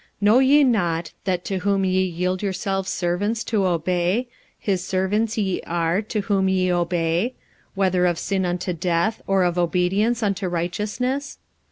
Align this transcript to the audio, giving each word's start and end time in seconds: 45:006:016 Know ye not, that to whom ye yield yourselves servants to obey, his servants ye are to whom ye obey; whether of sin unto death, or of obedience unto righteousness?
45:006:016 0.19 0.21
Know 0.21 0.39
ye 0.39 0.63
not, 0.63 1.11
that 1.25 1.45
to 1.45 1.57
whom 1.59 1.85
ye 1.85 2.01
yield 2.03 2.41
yourselves 2.41 2.89
servants 2.89 3.43
to 3.43 3.67
obey, 3.67 4.27
his 4.57 4.83
servants 4.83 5.37
ye 5.37 5.61
are 5.67 6.01
to 6.01 6.21
whom 6.21 6.49
ye 6.49 6.71
obey; 6.73 7.35
whether 7.75 8.07
of 8.07 8.17
sin 8.17 8.43
unto 8.43 8.73
death, 8.73 9.21
or 9.27 9.43
of 9.43 9.59
obedience 9.59 10.23
unto 10.23 10.47
righteousness? 10.47 11.37